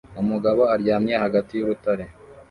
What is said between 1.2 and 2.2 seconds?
hagati y'urutare